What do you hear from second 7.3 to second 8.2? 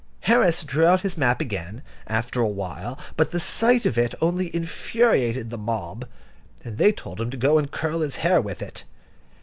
go and curl his